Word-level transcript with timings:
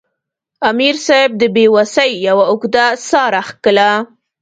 امیر 0.69 0.95
صېب 1.05 1.29
د 1.41 1.43
بې 1.55 1.65
وسۍ 1.75 2.11
یوه 2.27 2.45
اوږده 2.51 2.85
ساه 3.09 3.27
راښکله 3.35 3.89